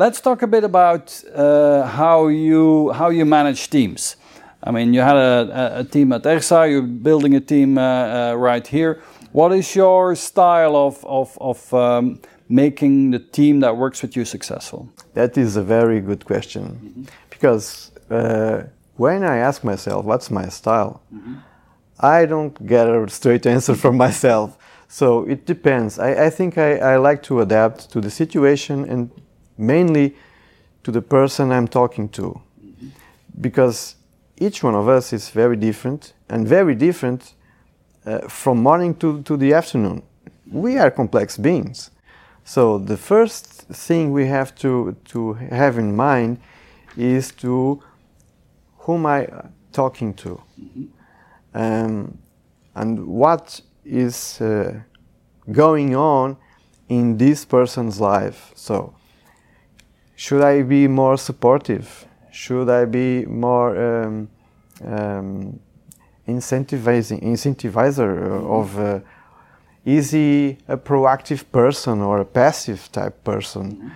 let's 0.00 0.20
talk 0.22 0.40
a 0.40 0.46
bit 0.46 0.64
about 0.64 1.04
uh, 1.34 1.82
how 1.98 2.28
you 2.28 2.90
how 2.92 3.10
you 3.10 3.26
manage 3.26 3.68
teams. 3.68 4.16
I 4.62 4.70
mean, 4.70 4.94
you 4.94 5.02
had 5.02 5.16
a, 5.16 5.80
a 5.80 5.84
team 5.84 6.12
at 6.12 6.22
ERSA, 6.22 6.70
you're 6.70 6.82
building 6.82 7.34
a 7.34 7.40
team 7.40 7.78
uh, 7.78 7.82
uh, 7.82 8.34
right 8.34 8.66
here. 8.66 8.92
What 9.32 9.52
is 9.52 9.76
your 9.76 10.16
style 10.16 10.76
of, 10.76 11.04
of, 11.06 11.38
of 11.40 11.72
um, 11.72 12.20
making 12.48 13.12
the 13.12 13.20
team 13.20 13.60
that 13.60 13.76
works 13.76 14.02
with 14.02 14.16
you 14.16 14.24
successful? 14.24 14.88
That 15.14 15.38
is 15.38 15.56
a 15.56 15.62
very 15.62 16.00
good 16.00 16.24
question. 16.24 16.62
Mm 16.62 16.92
-hmm. 16.94 17.06
Because 17.30 17.66
uh, 18.10 18.58
when 18.96 19.22
I 19.22 19.36
ask 19.48 19.62
myself, 19.62 20.04
what's 20.04 20.28
my 20.28 20.50
style? 20.50 20.92
Mm 21.10 21.20
-hmm. 21.24 21.36
I 22.22 22.26
don't 22.26 22.56
get 22.58 22.86
a 22.86 23.06
straight 23.08 23.46
answer 23.46 23.76
from 23.76 23.96
myself. 24.06 24.50
So 24.88 25.26
it 25.26 25.46
depends. 25.46 25.98
I, 25.98 26.26
I 26.26 26.30
think 26.30 26.56
I, 26.56 26.70
I 26.92 27.08
like 27.08 27.20
to 27.22 27.40
adapt 27.40 27.90
to 27.92 28.00
the 28.00 28.10
situation 28.10 28.90
and 28.90 29.10
mainly 29.60 30.14
to 30.82 30.92
the 30.92 31.02
person 31.02 31.52
I'm 31.52 31.68
talking 31.68 32.10
to. 32.10 32.22
Mm 32.22 32.74
-hmm. 32.80 32.90
Because 33.26 33.96
each 34.40 34.64
one 34.64 34.78
of 34.78 34.86
us 34.88 35.12
is 35.12 35.30
very 35.34 35.56
different 35.56 36.14
and 36.28 36.48
very 36.48 36.76
different 36.76 37.34
uh, 38.06 38.18
from 38.28 38.62
morning 38.62 38.96
to, 38.98 39.22
to 39.22 39.36
the 39.36 39.54
afternoon. 39.54 40.02
We 40.50 40.80
are 40.80 40.90
complex 40.90 41.38
beings. 41.38 41.90
So 42.44 42.78
the 42.78 42.96
first 42.96 43.68
thing 43.72 44.12
we 44.12 44.26
have 44.28 44.54
to, 44.54 44.96
to 45.04 45.34
have 45.34 45.78
in 45.78 45.94
mind 45.94 46.38
is 46.96 47.32
to 47.32 47.82
whom 48.78 49.06
I 49.06 49.28
talking 49.72 50.14
to 50.14 50.42
mm-hmm. 50.60 50.84
um, 51.54 52.18
and 52.74 53.06
what 53.06 53.60
is 53.84 54.40
uh, 54.40 54.80
going 55.52 55.94
on 55.94 56.36
in 56.88 57.16
this 57.18 57.44
person's 57.44 58.00
life. 58.00 58.52
So 58.54 58.94
should 60.20 60.42
I 60.42 60.60
be 60.60 60.86
more 60.86 61.16
supportive? 61.16 62.04
Should 62.30 62.68
I 62.68 62.84
be 62.84 63.24
more 63.24 63.70
um, 63.86 64.28
um, 64.84 65.58
incentivizing 66.28 67.22
incentivizer 67.22 68.10
of 68.58 68.78
uh, 68.78 69.00
is 69.86 70.10
he 70.10 70.58
a 70.68 70.76
proactive 70.76 71.42
person 71.50 72.02
or 72.02 72.20
a 72.20 72.26
passive 72.26 72.92
type 72.92 73.24
person? 73.24 73.64
Mm-hmm. 73.72 73.88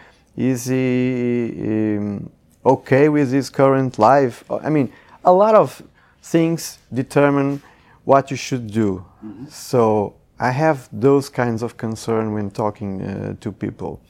Is 0.50 0.64
he 0.64 1.96
um, 1.98 2.30
okay 2.64 3.10
with 3.10 3.30
his 3.30 3.50
current 3.50 3.98
life? 3.98 4.44
I 4.50 4.70
mean, 4.70 4.90
a 5.26 5.32
lot 5.32 5.54
of 5.54 5.82
things 6.22 6.78
determine 6.90 7.62
what 8.04 8.30
you 8.30 8.38
should 8.38 8.72
do. 8.72 9.04
Mm-hmm. 9.22 9.48
So 9.50 10.14
I 10.40 10.52
have 10.52 10.88
those 10.90 11.28
kinds 11.28 11.62
of 11.62 11.76
concern 11.76 12.32
when 12.32 12.50
talking 12.50 13.02
uh, 13.02 13.34
to 13.40 13.52
people. 13.52 14.00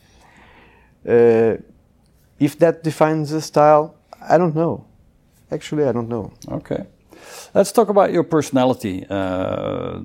Uh, 1.07 1.57
if 2.45 2.59
that 2.59 2.83
defines 2.83 3.31
the 3.31 3.41
style, 3.41 3.95
I 4.29 4.39
don't 4.39 4.55
know. 4.55 4.85
Actually, 5.51 5.85
I 5.85 5.93
don't 5.93 6.09
know. 6.09 6.33
Okay. 6.49 6.85
Let's 7.55 7.73
talk 7.73 7.89
about 7.89 8.13
your 8.13 8.25
personality 8.25 9.07
uh, 9.09 10.01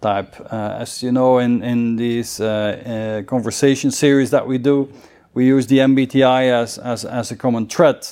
type. 0.00 0.34
Uh, 0.40 0.78
as 0.80 1.02
you 1.02 1.12
know, 1.12 1.38
in, 1.38 1.62
in 1.62 1.96
these 1.96 2.40
uh, 2.40 2.46
uh 2.46 3.22
conversation 3.22 3.90
series 3.90 4.30
that 4.30 4.46
we 4.46 4.58
do, 4.58 4.88
we 5.34 5.46
use 5.46 5.66
the 5.66 5.78
MBTI 5.78 6.50
as, 6.50 6.78
as, 6.78 7.04
as 7.04 7.30
a 7.30 7.36
common 7.36 7.66
thread. 7.66 8.06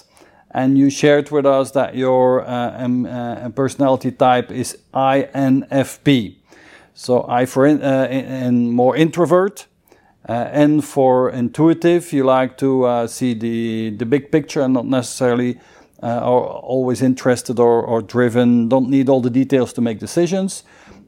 And 0.50 0.78
you 0.78 0.90
shared 0.90 1.30
with 1.30 1.44
us 1.44 1.72
that 1.72 1.94
your 1.94 2.42
uh, 2.46 3.48
personality 3.54 4.10
type 4.10 4.50
is 4.50 4.78
INFP. 4.94 6.36
So 6.94 7.26
I 7.28 7.44
for 7.46 7.66
in, 7.66 7.82
in, 7.82 8.24
in 8.24 8.70
more 8.70 8.96
introvert, 8.96 9.66
uh, 10.28 10.48
and 10.50 10.84
for 10.84 11.30
intuitive, 11.30 12.12
you 12.12 12.24
like 12.24 12.58
to 12.58 12.84
uh, 12.84 13.06
see 13.06 13.32
the, 13.32 13.90
the 13.90 14.04
big 14.04 14.32
picture 14.32 14.60
and 14.60 14.74
not 14.74 14.84
necessarily 14.84 15.58
uh, 16.02 16.06
are 16.06 16.44
always 16.44 17.00
interested 17.00 17.60
or, 17.60 17.82
or, 17.82 18.02
driven, 18.02 18.68
don't 18.68 18.90
need 18.90 19.08
all 19.08 19.20
the 19.20 19.30
details 19.30 19.72
to 19.72 19.80
make 19.80 19.98
decisions. 20.00 20.64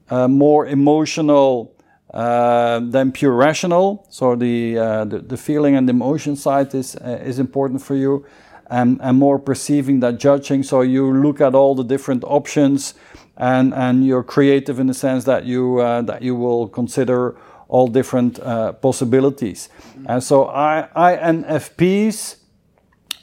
Uh, 0.09 0.29
more 0.29 0.67
emotional 0.67 1.75
uh, 2.15 2.81
than 2.81 3.12
pure 3.12 3.33
rational. 3.33 4.06
So 4.09 4.37
the, 4.37 4.79
uh, 4.79 5.05
the, 5.05 5.19
the 5.19 5.37
feeling 5.37 5.75
and 5.75 5.91
emotion 5.91 6.37
side 6.37 6.75
is 6.75 6.95
is 6.95 7.39
important 7.39 7.83
for 7.83 7.95
you, 7.97 8.25
and 8.71 8.99
and 9.03 9.19
more 9.19 9.39
perceiving 9.39 10.00
than 10.00 10.17
judging. 10.17 10.62
So 10.62 10.81
you 10.81 11.12
look 11.12 11.43
at 11.43 11.55
all 11.55 11.75
the 11.75 11.85
different 11.85 12.25
options, 12.25 12.95
and 13.37 13.75
and 13.75 14.06
you're 14.06 14.23
creative 14.23 14.81
in 14.81 14.87
the 14.87 14.95
sense 14.95 15.25
that 15.25 15.45
you 15.45 15.81
that 15.81 16.23
you 16.23 16.35
will 16.35 16.69
consider 16.69 17.37
all 17.69 17.87
different 17.87 18.41
uh, 18.41 18.73
possibilities. 18.73 19.69
And 20.06 20.23
so 20.23 20.49
I, 20.49 20.89
INFPs 20.97 22.37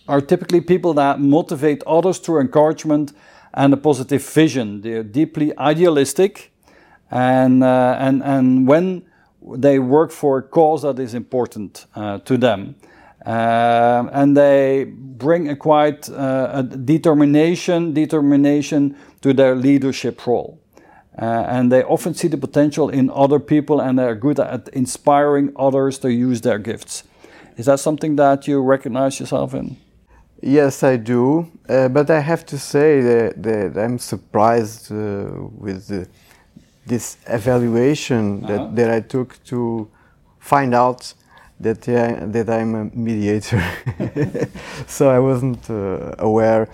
are 0.08 0.22
typically 0.22 0.62
people 0.62 0.94
that 0.94 1.20
motivate 1.20 1.84
others 1.88 2.20
through 2.20 2.42
encouragement 2.42 3.14
and 3.54 3.74
a 3.74 3.78
positive 3.78 4.24
vision. 4.24 4.82
They're 4.82 5.04
deeply 5.04 5.58
idealistic, 5.58 6.52
and, 7.10 7.64
uh, 7.64 7.98
and, 8.00 8.24
and 8.24 8.68
when 8.68 9.06
they 9.58 9.80
work 9.80 10.12
for 10.12 10.40
a 10.40 10.44
cause 10.44 10.84
that 10.84 11.00
is 11.00 11.14
important 11.14 11.86
uh, 11.96 12.20
to 12.20 12.38
them. 12.38 12.76
Uh, 13.26 14.08
and 14.12 14.38
they 14.38 14.84
bring 14.84 15.50
a 15.50 15.56
quite 15.56 16.08
uh, 16.10 16.50
a 16.54 16.64
determination, 16.64 17.94
determination 17.94 18.96
to 19.22 19.34
their 19.34 19.56
leadership 19.56 20.28
role. 20.28 20.60
Uh, 21.18 21.46
and 21.48 21.72
they 21.72 21.84
often 21.84 22.14
see 22.14 22.28
the 22.28 22.38
potential 22.38 22.90
in 22.90 23.10
other 23.10 23.40
people 23.40 23.80
and 23.80 23.98
they're 23.98 24.16
good 24.16 24.40
at 24.40 24.68
inspiring 24.70 25.54
others 25.56 25.98
to 26.00 26.12
use 26.12 26.42
their 26.42 26.60
gifts. 26.60 27.04
Is 27.58 27.68
that 27.68 27.80
something 27.80 28.18
that 28.18 28.48
you 28.48 28.62
recognize 28.62 29.20
yourself 29.20 29.54
in? 29.54 29.78
Yes, 30.42 30.84
I 30.84 30.98
do. 30.98 31.50
Uh, 31.70 31.88
but 31.88 32.10
I 32.10 32.20
have 32.20 32.46
to 32.48 32.58
say 32.58 33.02
that, 33.02 33.42
that 33.44 33.78
I'm 33.78 33.98
surprised 33.98 34.92
uh, 34.92 35.48
with 35.58 35.88
the, 35.88 36.08
this 36.86 37.18
evaluation 37.28 38.42
-huh. 38.42 38.48
that, 38.48 38.76
that 38.76 38.98
I 38.98 39.08
took 39.08 39.38
to 39.44 39.88
find 40.40 40.74
out 40.74 41.16
that, 41.62 41.88
uh, 41.88 42.32
that 42.32 42.48
I'm 42.50 42.76
a 42.76 42.90
mediator. 42.94 43.64
so 44.88 45.10
I 45.10 45.20
wasn't 45.20 45.70
uh, 45.70 46.12
aware. 46.18 46.68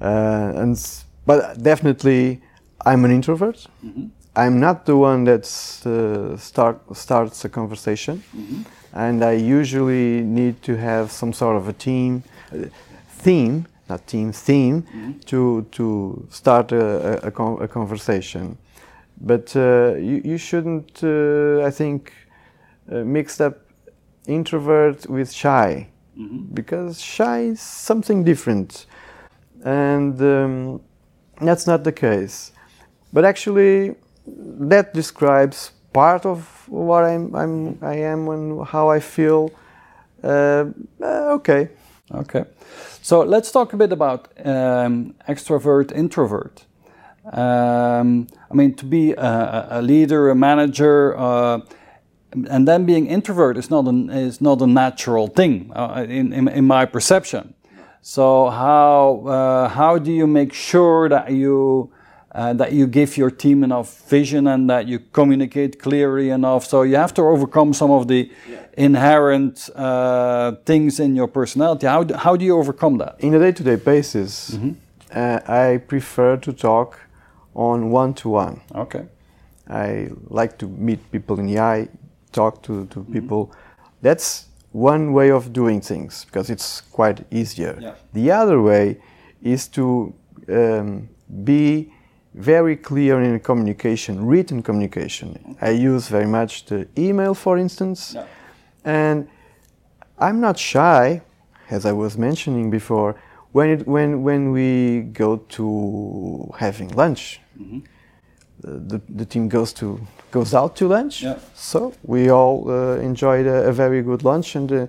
Uh, 0.00 0.60
and, 0.60 1.04
but 1.26 1.62
definitely, 1.62 2.40
I'm 2.86 3.04
an 3.04 3.10
introvert. 3.10 3.66
Mm-hmm. 3.84 4.06
I'm 4.36 4.58
not 4.60 4.84
the 4.84 4.96
one 4.96 5.24
that 5.24 5.44
uh, 5.86 6.36
start, 6.36 6.80
starts 6.96 7.44
a 7.44 7.48
conversation, 7.48 8.22
mm-hmm. 8.36 8.62
and 8.92 9.22
I 9.22 9.32
usually 9.32 10.22
need 10.22 10.60
to 10.62 10.76
have 10.76 11.12
some 11.12 11.32
sort 11.32 11.56
of 11.56 11.68
a 11.68 11.72
team 11.72 12.24
uh, 12.52 12.66
theme, 13.08 13.66
not 13.88 14.06
team 14.06 14.32
theme, 14.32 14.82
mm-hmm. 14.82 15.12
to 15.26 15.66
to 15.72 16.26
start 16.30 16.72
a, 16.72 17.24
a, 17.24 17.28
a 17.28 17.68
conversation. 17.68 18.58
But 19.20 19.54
uh, 19.54 19.94
you, 19.94 20.20
you 20.24 20.38
shouldn't, 20.38 21.04
uh, 21.04 21.64
I 21.64 21.70
think, 21.70 22.12
uh, 22.90 23.04
mix 23.04 23.40
up 23.40 23.60
introvert 24.26 25.06
with 25.08 25.30
shy, 25.32 25.88
mm-hmm. 26.18 26.52
because 26.52 27.00
shy 27.00 27.42
is 27.52 27.60
something 27.60 28.24
different, 28.24 28.86
and 29.64 30.20
um, 30.20 30.80
that's 31.40 31.68
not 31.68 31.84
the 31.84 31.92
case. 31.92 32.50
But 33.14 33.24
actually, 33.24 33.94
that 34.26 34.92
describes 34.92 35.70
part 35.92 36.26
of 36.26 36.68
what 36.68 37.04
I'm, 37.04 37.32
I'm 37.34 37.78
I 37.80 37.94
am 37.94 38.28
and 38.28 38.66
how 38.66 38.90
I 38.90 38.98
feel. 38.98 39.52
Uh, 40.22 40.64
uh, 41.00 41.36
okay. 41.38 41.68
Okay. 42.10 42.44
So 43.02 43.20
let's 43.20 43.52
talk 43.52 43.72
a 43.72 43.76
bit 43.76 43.92
about 43.92 44.28
um, 44.44 45.14
extrovert, 45.28 45.92
introvert. 45.92 46.66
Um, 47.32 48.26
I 48.50 48.54
mean, 48.54 48.74
to 48.74 48.84
be 48.84 49.12
a, 49.12 49.68
a 49.70 49.82
leader, 49.82 50.28
a 50.30 50.34
manager, 50.34 51.16
uh, 51.16 51.60
and 52.50 52.66
then 52.66 52.84
being 52.84 53.06
introvert 53.06 53.56
is 53.56 53.70
not 53.70 53.86
an 53.86 54.10
is 54.10 54.40
not 54.40 54.60
a 54.60 54.66
natural 54.66 55.28
thing 55.28 55.70
uh, 55.76 56.04
in, 56.08 56.32
in, 56.32 56.48
in 56.48 56.64
my 56.66 56.84
perception. 56.84 57.54
So 58.02 58.50
how 58.50 59.22
uh, 59.26 59.68
how 59.68 59.98
do 59.98 60.10
you 60.10 60.26
make 60.26 60.52
sure 60.52 61.08
that 61.08 61.30
you 61.30 61.92
uh, 62.34 62.52
that 62.52 62.72
you 62.72 62.86
give 62.86 63.16
your 63.16 63.30
team 63.30 63.62
enough 63.62 64.08
vision 64.08 64.46
and 64.48 64.68
that 64.68 64.88
you 64.88 64.98
communicate 65.12 65.78
clearly 65.78 66.30
enough. 66.30 66.64
So 66.64 66.82
you 66.82 66.96
have 66.96 67.14
to 67.14 67.22
overcome 67.22 67.72
some 67.72 67.92
of 67.92 68.08
the 68.08 68.30
yeah. 68.50 68.66
inherent 68.76 69.70
uh, 69.74 70.52
things 70.64 70.98
in 70.98 71.14
your 71.14 71.28
personality. 71.28 71.86
How 71.86 72.02
do, 72.02 72.14
how 72.14 72.36
do 72.36 72.44
you 72.44 72.58
overcome 72.58 72.98
that? 72.98 73.16
In 73.20 73.34
a 73.34 73.38
day 73.38 73.52
to 73.52 73.62
day 73.62 73.76
basis, 73.76 74.50
mm 74.50 74.60
-hmm. 74.60 74.74
uh, 75.16 75.74
I 75.74 75.78
prefer 75.78 76.38
to 76.38 76.52
talk 76.52 76.98
on 77.52 77.92
one 77.92 78.12
to 78.12 78.36
one. 78.36 78.56
Okay. 78.74 79.04
I 79.70 80.10
like 80.30 80.56
to 80.56 80.68
meet 80.68 80.98
people 81.10 81.42
in 81.42 81.46
the 81.46 81.60
eye, 81.60 81.88
talk 82.30 82.62
to, 82.62 82.86
to 82.86 83.00
mm 83.00 83.06
-hmm. 83.06 83.12
people. 83.12 83.56
That's 84.02 84.48
one 84.72 85.12
way 85.12 85.32
of 85.32 85.52
doing 85.52 85.82
things 85.82 86.24
because 86.24 86.52
it's 86.52 86.82
quite 86.92 87.24
easier. 87.30 87.78
Yeah. 87.80 87.94
The 88.12 88.42
other 88.42 88.60
way 88.60 88.96
is 89.40 89.68
to 89.68 90.12
um, 90.48 91.08
be 91.26 91.93
very 92.34 92.76
clear 92.76 93.20
in 93.22 93.38
communication, 93.40 94.26
written 94.26 94.62
communication. 94.62 95.56
I 95.60 95.70
use 95.70 96.08
very 96.08 96.26
much 96.26 96.64
the 96.66 96.86
email, 96.98 97.34
for 97.34 97.56
instance, 97.58 98.16
and 98.84 99.28
I'm 100.18 100.40
not 100.40 100.58
shy, 100.58 101.22
as 101.70 101.84
I 101.86 101.92
was 101.92 102.16
mentioning 102.16 102.70
before. 102.70 103.14
When 103.52 103.70
it, 103.70 103.86
when 103.86 104.24
when 104.24 104.50
we 104.50 105.02
go 105.12 105.36
to 105.36 106.52
having 106.58 106.88
lunch, 106.96 107.40
the, 108.62 109.00
the 109.08 109.24
team 109.24 109.48
goes 109.48 109.72
to 109.74 110.00
goes 110.32 110.54
out 110.54 110.74
to 110.76 110.88
lunch. 110.88 111.22
Yeah. 111.22 111.38
So 111.54 111.92
we 112.02 112.30
all 112.30 112.68
uh, 112.68 112.96
enjoyed 112.96 113.46
a, 113.46 113.68
a 113.68 113.72
very 113.72 114.02
good 114.02 114.24
lunch 114.24 114.56
and 114.56 114.72
a, 114.72 114.88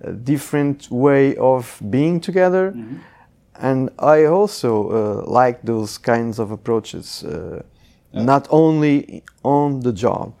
a 0.00 0.12
different 0.12 0.90
way 0.90 1.36
of 1.36 1.78
being 1.90 2.20
together. 2.20 2.72
And 3.60 3.90
I 3.98 4.24
also 4.24 4.70
uh, 4.90 5.30
like 5.30 5.62
those 5.62 5.98
kinds 5.98 6.38
of 6.38 6.50
approaches, 6.50 7.22
uh, 7.24 7.62
not 8.12 8.48
only 8.50 9.22
on 9.44 9.80
the 9.80 9.92
job. 9.92 10.32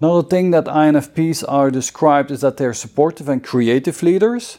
Another 0.00 0.26
thing 0.28 0.50
that 0.52 0.64
INFPs 0.64 1.44
are 1.46 1.70
described 1.70 2.30
is 2.30 2.40
that 2.40 2.56
they're 2.56 2.74
supportive 2.74 3.28
and 3.28 3.42
creative 3.42 4.02
leaders 4.02 4.58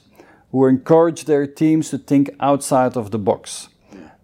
who 0.51 0.65
encourage 0.67 1.25
their 1.25 1.47
teams 1.47 1.89
to 1.89 1.97
think 1.97 2.29
outside 2.39 2.95
of 2.95 3.11
the 3.11 3.17
box. 3.17 3.69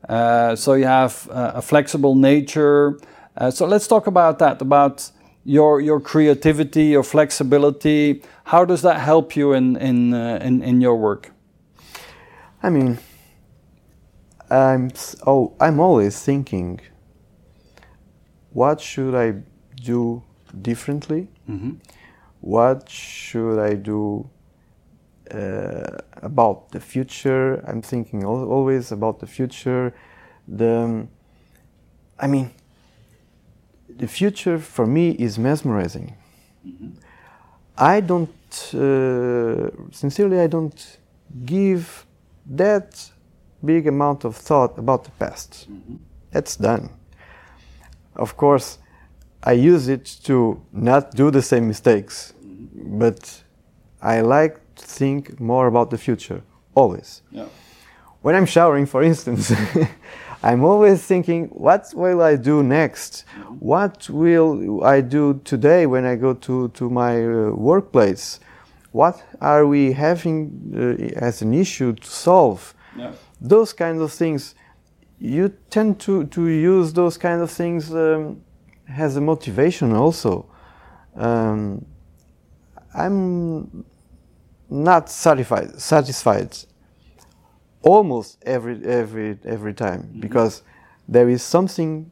Uh, 0.08 0.56
so 0.56 0.74
you 0.74 0.86
have 0.86 1.28
uh, 1.32 1.52
a 1.56 1.62
flexible 1.62 2.16
nature. 2.16 3.00
Uh, 3.36 3.50
so 3.52 3.66
let's 3.66 3.88
talk 3.88 4.08
about 4.08 4.40
that, 4.40 4.62
about 4.62 5.12
your 5.46 5.82
your 5.82 6.00
creativity, 6.00 6.86
your 6.86 7.04
flexibility. 7.04 8.22
How 8.44 8.66
does 8.66 8.82
that 8.82 9.00
help 9.00 9.36
you 9.36 9.54
in 9.54 9.78
in 9.78 10.14
uh, 10.14 10.40
in, 10.42 10.62
in 10.64 10.82
your 10.82 10.96
work? 10.96 11.32
I 12.62 12.70
mean, 12.70 12.98
I'm 14.50 14.92
oh, 15.26 15.54
I'm 15.60 15.80
always 15.80 16.20
thinking, 16.22 16.80
what 18.52 18.82
should 18.82 19.16
I 19.16 19.42
do 19.82 20.24
differently? 20.62 21.30
What 22.42 22.90
should 22.90 23.60
I 23.60 23.76
do 23.76 24.30
uh, 25.32 25.98
about 26.22 26.72
the 26.72 26.80
future? 26.80 27.64
I'm 27.68 27.82
thinking 27.82 28.24
al- 28.24 28.50
always 28.50 28.92
about 28.92 29.20
the 29.20 29.28
future. 29.28 29.94
The, 30.48 31.08
I 32.20 32.28
mean, 32.28 32.52
the 33.88 34.08
future 34.08 34.58
for 34.58 34.86
me 34.86 35.12
is 35.12 35.38
mesmerizing. 35.38 36.16
I 37.78 38.02
don't, 38.02 38.30
uh, 38.74 39.70
sincerely, 39.92 40.40
I 40.40 40.48
don't 40.48 40.98
give 41.46 42.06
that 42.50 43.12
big 43.64 43.88
amount 43.88 44.26
of 44.26 44.36
thought 44.36 44.78
about 44.78 45.04
the 45.04 45.12
past. 45.12 45.68
Mm-hmm. 45.70 45.96
That's 46.32 46.56
done. 46.56 46.90
Of 48.16 48.36
course, 48.38 48.80
I 49.44 49.54
use 49.54 49.88
it 49.88 50.06
to 50.24 50.62
not 50.74 51.12
do 51.12 51.32
the 51.32 51.42
same 51.42 51.68
mistakes, 51.68 52.34
mm-hmm. 52.44 53.00
but 53.00 53.44
I 54.02 54.22
like 54.22 54.60
to 54.76 54.86
think 54.86 55.40
more 55.40 55.68
about 55.68 55.90
the 55.90 55.98
future, 55.98 56.42
always. 56.76 57.22
Yeah. 57.32 57.48
When 58.22 58.36
I'm 58.36 58.46
showering, 58.46 58.86
for 58.86 59.02
instance, 59.02 59.54
I'm 60.44 60.64
always 60.64 61.04
thinking, 61.04 61.48
what 61.48 61.92
will 61.94 62.22
I 62.22 62.36
do 62.36 62.64
next? 62.64 63.26
Mm-hmm. 63.38 63.54
What 63.56 64.10
will 64.10 64.84
I 64.84 65.02
do 65.02 65.42
today 65.44 65.86
when 65.86 66.06
I 66.06 66.16
go 66.16 66.34
to, 66.34 66.70
to 66.70 66.90
my 66.90 67.24
uh, 67.24 67.52
workplace? 67.52 68.40
What 68.92 69.24
are 69.40 69.68
we 69.68 69.94
having 69.94 70.74
uh, 70.76 71.20
as 71.20 71.42
an 71.42 71.54
issue 71.54 71.94
to 71.94 72.08
solve? 72.08 72.74
Yeah. 72.98 73.12
Those 73.40 73.74
kinds 73.74 74.02
of 74.02 74.12
things, 74.12 74.56
you 75.20 75.54
tend 75.70 76.00
to, 76.02 76.26
to 76.26 76.48
use 76.48 76.94
those 76.94 77.18
kind 77.18 77.42
of 77.42 77.52
things 77.52 77.94
um, 77.94 78.42
as 78.88 79.16
a 79.16 79.22
motivation 79.22 79.94
also. 79.94 80.50
Um, 81.16 81.86
I'm 82.94 83.86
not 84.70 85.10
satisfied, 85.10 85.80
satisfied 85.80 86.58
almost 87.82 88.38
every 88.46 88.84
every 88.86 89.38
every 89.46 89.74
time 89.74 90.10
because 90.20 90.64
there 91.08 91.30
is 91.30 91.42
something 91.42 92.12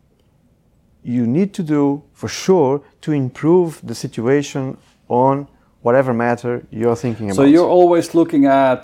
you 1.03 1.27
need 1.27 1.53
to 1.53 1.63
do 1.63 2.03
for 2.13 2.27
sure 2.27 2.81
to 3.01 3.11
improve 3.11 3.79
the 3.83 3.95
situation 3.95 4.77
on 5.07 5.47
whatever 5.87 6.13
matter 6.13 6.53
you're 6.79 6.99
thinking 7.05 7.27
about. 7.27 7.37
So 7.37 7.45
you're 7.55 7.73
always 7.79 8.07
looking 8.19 8.45
at 8.45 8.81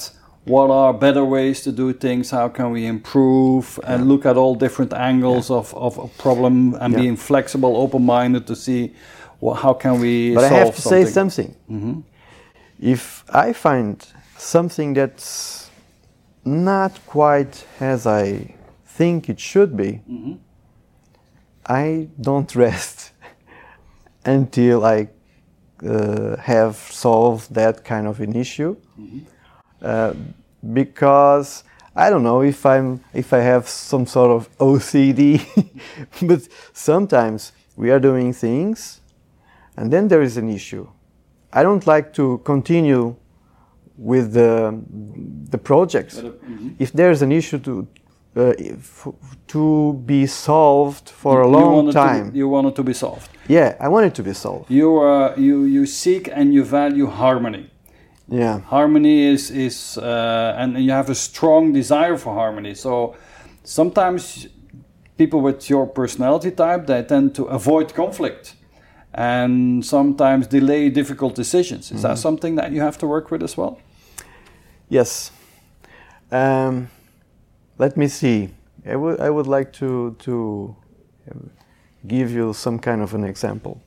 what 0.54 0.70
are 0.82 0.94
better 0.94 1.26
ways 1.36 1.58
to 1.66 1.72
do 1.72 1.88
things, 2.06 2.32
how 2.32 2.48
can 2.58 2.68
we 2.72 2.82
improve, 2.96 3.66
and 3.90 4.08
look 4.12 4.24
at 4.26 4.36
all 4.38 4.56
different 4.66 4.94
angles 4.94 5.50
of, 5.60 5.74
of 5.88 5.94
a 5.98 6.08
problem 6.26 6.56
and 6.82 6.90
Yeah. 6.94 7.02
being 7.02 7.18
flexible, 7.18 7.72
open 7.86 8.04
minded 8.18 8.44
to 8.48 8.56
see 8.56 8.82
well, 9.42 9.56
how 9.66 9.74
can 9.84 9.94
we 10.00 10.14
but 10.38 10.44
I 10.46 10.50
have 10.62 10.76
to 10.76 10.82
say 10.94 11.02
something. 11.04 11.50
something. 11.50 11.50
Mm-hmm. 11.76 11.96
If 12.94 13.04
I 13.46 13.48
find 13.66 13.96
something 14.38 14.90
that's 15.00 15.70
not 16.46 16.92
quite 17.16 17.56
as 17.80 18.00
I 18.24 18.56
think 18.98 19.18
it 19.34 19.40
should 19.50 19.72
be, 19.84 19.92
mm-hmm. 20.10 20.36
I 21.84 22.08
don't 22.28 22.52
rest 22.66 22.98
until 24.26 24.78
I 24.86 24.98
uh, 25.85 26.38
have 26.38 26.75
solved 26.75 27.53
that 27.53 27.83
kind 27.83 28.07
of 28.07 28.19
an 28.19 28.35
issue. 28.35 28.75
Uh, 29.81 30.13
because 30.74 31.63
I 31.95 32.09
don't 32.09 32.24
know 32.24 32.41
if 32.41 32.65
I'm 32.65 33.03
if 33.13 33.33
I 33.33 33.39
have 33.39 33.68
some 33.68 34.06
sort 34.06 34.31
of 34.31 34.57
OCD, 34.57 35.45
but 36.27 36.47
sometimes 36.74 37.51
we 37.75 37.91
are 37.91 38.00
doing 38.00 38.33
things 38.33 39.01
and 39.77 39.91
then 39.91 40.07
there 40.07 40.21
is 40.21 40.38
an 40.38 40.50
issue. 40.50 40.88
I 41.51 41.63
don't 41.63 41.85
like 41.85 42.13
to 42.13 42.39
continue 42.44 43.15
with 43.97 44.33
the, 44.33 44.80
the 45.50 45.57
project. 45.57 46.24
If 46.80 46.94
there's 46.94 47.21
an 47.21 47.31
issue 47.31 47.59
to 47.59 47.88
uh, 48.35 48.53
to 49.47 49.94
be 50.06 50.25
solved 50.27 51.09
for 51.09 51.41
a 51.41 51.47
long 51.47 51.74
want 51.74 51.89
it 51.89 51.91
to 51.91 51.97
be- 51.97 52.07
time, 52.07 52.35
you 52.35 52.47
want 52.50 52.68
it 52.68 52.75
to 52.75 52.83
be 52.83 52.94
solved. 52.94 53.30
yeah, 53.47 53.75
I 53.80 53.88
want 53.88 54.06
it 54.06 54.15
to 54.15 54.24
be 54.24 54.33
solved. 54.33 54.69
You, 54.69 55.01
uh, 55.01 55.33
you, 55.38 55.63
you 55.65 55.85
seek 55.85 56.30
and 56.31 56.53
you 56.53 56.63
value 56.63 57.07
harmony. 57.07 57.69
Yeah, 58.30 58.62
harmony 58.62 59.27
is 59.33 59.51
is 59.51 59.97
uh, 59.97 60.56
and 60.57 60.77
you 60.77 60.91
have 60.91 61.09
a 61.12 61.15
strong 61.15 61.74
desire 61.74 62.18
for 62.18 62.33
harmony 62.33 62.74
so 62.74 63.15
sometimes 63.63 64.47
people 65.18 65.41
with 65.41 65.69
your 65.69 65.85
personality 65.85 66.51
type 66.51 66.88
they 66.88 67.03
tend 67.03 67.35
to 67.35 67.44
avoid 67.44 67.94
conflict 67.94 68.56
and 69.13 69.85
sometimes 69.85 70.47
delay 70.47 70.89
difficult 70.89 71.35
decisions 71.35 71.91
is 71.91 72.01
that 72.01 72.18
something 72.18 72.56
that 72.56 72.71
you 72.71 72.81
have 72.81 72.97
to 72.97 73.06
work 73.07 73.30
with 73.30 73.44
as 73.44 73.57
well 73.57 73.77
yes. 74.89 75.31
Um, 76.31 76.90
let 77.77 77.97
me 77.97 78.07
see. 78.07 78.49
I 78.85 78.95
would 78.95 79.19
I 79.19 79.30
would 79.30 79.47
like 79.47 79.71
to 79.73 80.15
to 80.19 80.75
give 82.07 82.31
you 82.31 82.53
some 82.53 82.80
kind 82.80 83.01
of 83.01 83.13
an 83.13 83.23
example. 83.23 83.81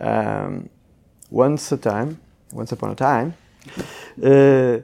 Um, 0.00 0.70
once 1.30 1.72
a 1.72 1.76
time, 1.76 2.18
once 2.52 2.72
upon 2.72 2.90
a 2.90 2.94
time, 2.94 3.34
uh, 4.22 4.78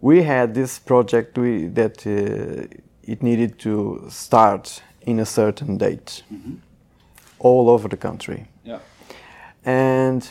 we 0.00 0.22
had 0.22 0.54
this 0.54 0.78
project 0.78 1.38
we, 1.38 1.68
that 1.68 2.06
uh, 2.06 2.66
it 3.02 3.22
needed 3.22 3.58
to 3.60 4.04
start 4.10 4.82
in 5.00 5.20
a 5.20 5.24
certain 5.24 5.78
date, 5.78 6.24
all 7.38 7.70
over 7.70 7.88
the 7.88 7.96
country, 7.96 8.46
yeah 8.64 8.80
and 9.64 10.30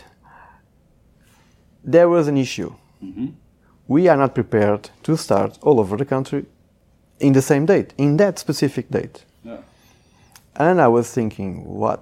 there 1.84 2.10
was 2.10 2.28
an 2.28 2.38
issue. 2.38 2.74
We 3.88 4.08
are 4.10 4.18
not 4.18 4.34
prepared 4.34 4.90
to 5.04 5.16
start 5.16 5.60
all 5.62 5.80
over 5.80 5.96
the 5.96 6.06
country 6.06 6.46
in 7.20 7.34
the 7.34 7.42
same 7.42 7.66
date, 7.66 7.94
in 7.98 8.18
that 8.18 8.40
specific 8.40 8.90
date. 8.90 9.26
yeah 9.44 9.58
And 10.56 10.82
I 10.82 10.88
was 10.88 11.12
thinking, 11.14 11.64
what? 11.66 12.00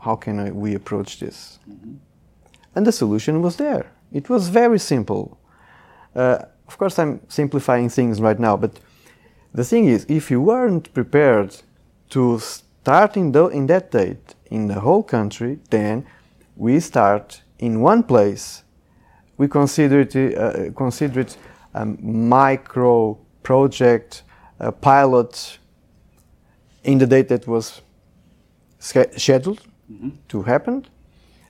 How 0.00 0.16
can 0.16 0.38
I, 0.38 0.50
we 0.50 0.74
approach 0.74 1.18
this? 1.18 1.58
And 2.74 2.86
the 2.86 2.92
solution 2.92 3.42
was 3.42 3.56
there. 3.56 3.86
It 4.12 4.28
was 4.28 4.48
very 4.48 4.78
simple. 4.78 5.38
Uh, 6.14 6.38
of 6.68 6.78
course, 6.78 6.98
I'm 6.98 7.20
simplifying 7.28 7.88
things 7.90 8.20
right 8.20 8.38
now, 8.38 8.56
but 8.56 8.80
the 9.54 9.64
thing 9.64 9.86
is, 9.86 10.04
if 10.08 10.30
you 10.30 10.40
weren't 10.40 10.92
prepared 10.92 11.56
to 12.10 12.38
start 12.38 13.16
in, 13.16 13.32
tho- 13.32 13.48
in 13.48 13.66
that 13.66 13.90
date 13.90 14.34
in 14.50 14.68
the 14.68 14.80
whole 14.80 15.02
country, 15.02 15.58
then 15.70 16.04
we 16.56 16.80
start 16.80 17.42
in 17.58 17.80
one 17.80 18.02
place. 18.02 18.62
We 19.36 19.48
consider 19.48 20.00
it, 20.00 20.14
uh, 20.16 20.72
consider 20.76 21.20
it 21.20 21.36
a 21.72 21.84
micro 21.86 23.18
project, 23.44 24.24
a 24.58 24.72
pilot 24.72 25.58
in 26.82 26.98
the 26.98 27.06
date 27.06 27.28
that 27.28 27.46
was 27.46 27.82
sch- 28.80 29.14
scheduled 29.16 29.60
mm-hmm. 29.90 30.10
to 30.28 30.42
happen. 30.42 30.84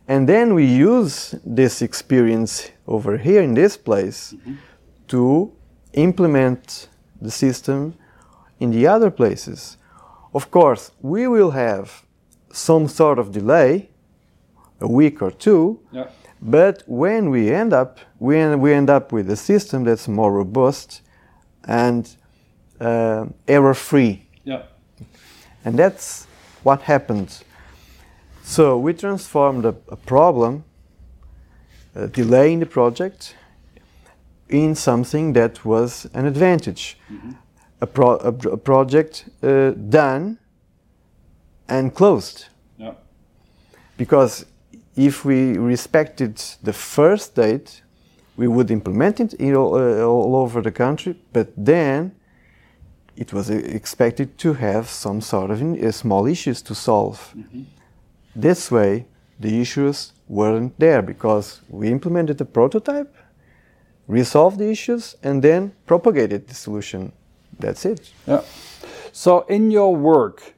And 0.07 0.29
then 0.29 0.55
we 0.55 0.67
use 0.67 1.35
this 1.47 1.81
experience 1.81 2.71
over 2.87 3.17
here 3.17 3.43
in 3.43 3.55
this 3.55 3.79
place 3.79 4.35
mm-hmm. 4.35 4.57
to 5.09 5.51
implement 5.95 6.89
the 7.23 7.31
system 7.31 7.95
in 8.61 8.71
the 8.71 8.87
other 8.87 9.11
places. 9.11 9.79
Of 10.35 10.51
course, 10.51 10.91
we 11.01 11.27
will 11.27 11.53
have 11.53 12.05
some 12.53 12.89
sort 12.89 13.19
of 13.19 13.33
delay, 13.33 13.89
a 14.81 14.89
week 14.89 15.23
or 15.23 15.31
two, 15.31 15.81
yeah 15.91 16.09
But 16.45 16.83
when 16.87 17.31
we 17.31 17.51
end 17.51 17.73
up, 17.73 18.01
we, 18.19 18.55
we 18.57 18.75
end 18.75 18.91
up 18.91 19.13
with 19.13 19.31
a 19.31 19.37
system 19.37 19.85
that's 19.85 20.07
more 20.07 20.31
robust 20.31 21.01
and 21.67 22.17
uh, 22.81 23.27
error-free. 23.49 24.27
Yeah. 24.45 24.63
And 25.65 25.79
that's 25.79 26.27
what 26.63 26.83
happened. 26.83 27.43
So 28.43 28.79
we 28.79 28.93
transformed 28.93 29.65
a, 29.65 29.75
a 29.89 29.97
problem, 29.97 30.65
a 31.95 32.09
delay 32.09 32.53
in 32.53 32.61
the 32.61 32.67
project, 32.67 33.35
in 34.49 34.75
something 34.75 35.33
that 35.33 35.65
was 35.65 36.07
an 36.13 36.27
advantage. 36.27 36.99
A, 37.81 37.87
pro- 37.87 38.19
a, 38.19 38.29
a 38.29 38.57
project 38.57 39.29
uh, 39.43 39.71
done 39.71 40.39
and 41.69 41.95
closed. 41.95 42.47
Yeah. 42.79 42.95
Because 43.97 44.47
if 44.97 45.25
we 45.25 45.57
respected 45.57 46.37
the 46.63 46.73
first 46.73 47.35
date, 47.35 47.83
we 48.37 48.49
would 48.49 48.71
implement 48.71 49.21
it 49.21 49.35
in 49.35 49.55
all, 49.55 49.75
uh, 49.75 50.03
all 50.03 50.37
over 50.37 50.61
the 50.61 50.73
country, 50.73 51.17
but 51.33 51.49
then 51.57 52.13
it 53.17 53.33
was 53.33 53.51
uh, 53.51 53.55
expected 53.55 54.37
to 54.39 54.55
have 54.55 54.89
some 54.89 55.21
sort 55.21 55.51
of 55.51 55.61
in, 55.61 55.85
uh, 55.85 55.93
small 55.93 56.27
issues 56.27 56.63
to 56.63 56.75
solve. 56.75 57.35
This 58.35 58.71
way, 58.71 59.07
the 59.39 59.61
issues 59.61 60.13
weren't 60.29 60.79
there 60.79 61.03
because 61.03 61.61
we 61.69 61.91
implemented 61.91 62.39
the 62.39 62.45
prototype, 62.45 63.15
resolved 64.09 64.59
the 64.59 64.71
issues, 64.71 65.17
and 65.23 65.43
then 65.43 65.73
propagated 65.87 66.49
the 66.49 66.55
solution. 66.55 67.13
That's 67.59 67.85
it. 67.85 68.11
Yeah. 68.27 68.43
So 69.13 69.43
in 69.43 69.71
your 69.71 69.95
work, 69.95 70.55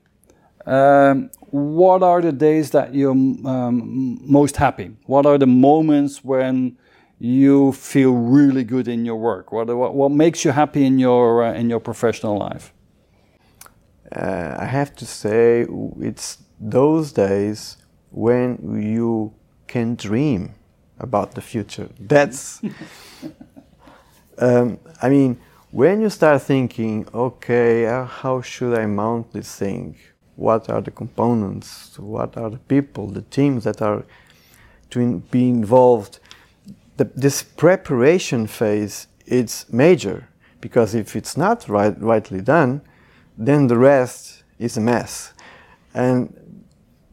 um, 0.64 1.30
what 1.50 2.02
are 2.02 2.22
the 2.22 2.32
days 2.32 2.70
that 2.70 2.94
you're 2.94 3.10
um, 3.12 4.18
most 4.22 4.56
happy? 4.56 4.96
What 5.06 5.26
are 5.26 5.38
the 5.38 5.46
moments 5.46 6.24
when 6.24 6.76
you 7.18 7.72
feel 7.72 8.12
really 8.12 8.64
good 8.64 8.88
in 8.88 9.04
your 9.04 9.16
work? 9.16 9.52
What 9.52 9.68
what, 9.76 9.94
what 9.94 10.10
makes 10.10 10.44
you 10.44 10.52
happy 10.52 10.84
in 10.84 10.98
your 10.98 11.44
uh, 11.44 11.54
in 11.54 11.70
your 11.70 11.80
professional 11.80 12.38
life? 12.38 12.72
Uh, 14.14 14.56
I 14.58 14.66
have 14.66 14.94
to 14.96 15.06
say, 15.06 15.66
it's 16.00 16.38
those 16.60 17.12
days 17.12 17.76
when 18.10 18.80
you 18.80 19.34
can 19.66 19.96
dream 19.96 20.54
about 20.98 21.34
the 21.34 21.40
future. 21.40 21.88
That's, 21.98 22.62
um, 24.38 24.78
I 25.02 25.08
mean, 25.08 25.40
when 25.70 26.00
you 26.00 26.08
start 26.08 26.42
thinking, 26.42 27.06
okay, 27.12 27.86
uh, 27.86 28.04
how 28.04 28.40
should 28.40 28.78
I 28.78 28.86
mount 28.86 29.32
this 29.32 29.54
thing? 29.56 29.96
What 30.36 30.70
are 30.70 30.80
the 30.80 30.90
components? 30.90 31.98
What 31.98 32.36
are 32.36 32.50
the 32.50 32.58
people, 32.58 33.08
the 33.08 33.22
teams 33.22 33.64
that 33.64 33.82
are 33.82 34.04
to 34.90 35.00
in- 35.00 35.18
be 35.18 35.48
involved? 35.48 36.20
The, 36.96 37.04
this 37.14 37.42
preparation 37.42 38.46
phase 38.46 39.06
is 39.26 39.66
major 39.70 40.28
because 40.60 40.94
if 40.94 41.14
it's 41.14 41.36
not 41.36 41.68
right, 41.68 42.00
rightly 42.00 42.40
done, 42.40 42.80
then 43.36 43.66
the 43.66 43.76
rest 43.76 44.44
is 44.58 44.76
a 44.76 44.80
mess. 44.80 45.32
And 45.94 46.64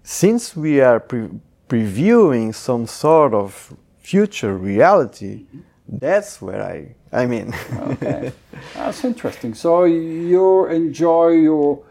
since 0.04 0.56
we 0.56 0.82
are 0.82 1.00
pre- 1.00 1.30
previewing 1.68 2.54
some 2.56 2.88
sort 2.88 3.34
of 3.34 3.74
future 4.00 4.58
reality, 4.58 5.46
that's 5.88 6.42
where 6.42 6.62
I, 6.62 6.96
I 7.12 7.26
mean, 7.26 7.54
Okay, 7.78 8.32
that's 8.74 9.04
interesting. 9.04 9.54
So 9.54 9.84
you 9.86 10.68
enjoy 10.68 11.30
your 11.30 11.84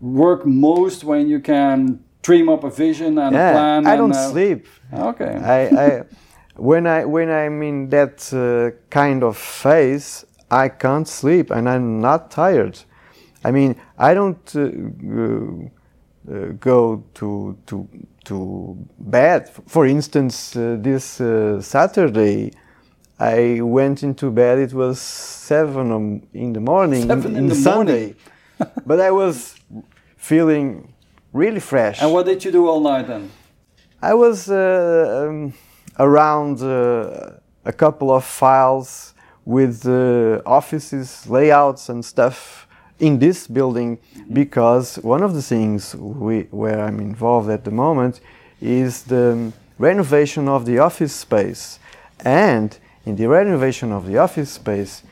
work 0.00 0.46
most 0.46 1.04
when 1.04 1.28
you 1.28 1.40
can 1.40 2.02
dream 2.22 2.48
up 2.48 2.64
a 2.64 2.70
vision 2.70 3.18
and 3.18 3.34
a 3.34 3.38
yeah, 3.38 3.52
plan. 3.52 3.86
I 3.86 3.92
and, 3.92 3.98
don't 3.98 4.12
uh, 4.12 4.30
sleep. 4.30 4.66
Okay. 4.92 5.36
I, 5.36 5.60
I, 5.66 6.04
when 6.56 6.86
I 6.86 7.04
when 7.04 7.30
I'm 7.30 7.62
in 7.62 7.88
that 7.90 8.32
uh, 8.32 8.76
kind 8.90 9.22
of 9.22 9.36
phase, 9.36 10.24
I 10.50 10.68
can't 10.68 11.08
sleep 11.08 11.50
and 11.50 11.68
I'm 11.68 12.00
not 12.00 12.30
tired. 12.30 12.78
I 13.44 13.50
mean, 13.50 13.76
I 13.98 14.14
don't 14.14 14.56
uh, 14.56 14.60
uh, 16.32 16.52
go 16.60 17.04
to 17.14 17.58
to 17.66 17.88
to 18.24 18.78
bed. 18.98 19.50
For 19.66 19.86
instance, 19.86 20.56
uh, 20.56 20.76
this 20.80 21.20
uh, 21.20 21.60
Saturday, 21.60 22.52
I 23.18 23.60
went 23.60 24.02
into 24.02 24.30
bed. 24.30 24.58
It 24.58 24.72
was 24.72 25.00
seven 25.00 26.22
in 26.32 26.52
the 26.52 26.60
morning. 26.60 27.06
Seven 27.06 27.36
in 27.36 27.48
the 27.48 27.54
Sunday, 27.54 28.14
but 28.86 29.00
I 29.00 29.10
was 29.10 29.56
feeling 30.16 30.94
really 31.32 31.60
fresh. 31.60 32.00
and 32.00 32.12
what 32.12 32.24
did 32.26 32.44
you 32.44 32.52
do 32.52 32.68
all 32.68 32.80
night 32.80 33.06
then? 33.06 33.30
I 34.00 34.14
was 34.14 34.48
uh, 34.50 35.26
um, 35.28 35.52
around 35.98 36.60
uh, 36.62 37.30
a 37.64 37.72
couple 37.72 38.10
of 38.10 38.24
files 38.24 39.14
with 39.44 39.86
uh, 39.86 40.40
offices, 40.46 41.28
layouts, 41.28 41.88
and 41.88 42.04
stuff 42.04 42.66
in 42.98 43.18
this 43.18 43.46
building 43.46 43.98
because 44.32 44.96
one 44.96 45.22
of 45.22 45.34
the 45.34 45.42
things 45.42 45.94
we, 45.94 46.42
where 46.50 46.80
I'm 46.80 47.00
involved 47.00 47.50
at 47.50 47.64
the 47.64 47.70
moment 47.70 48.20
is 48.60 49.02
the 49.04 49.52
renovation 49.78 50.48
of 50.48 50.64
the 50.64 50.78
office 50.78 51.14
space. 51.14 51.78
And 52.20 52.76
in 53.04 53.16
the 53.16 53.26
renovation 53.26 53.92
of 53.92 54.06
the 54.06 54.18
office 54.18 54.50
space, 54.50 55.02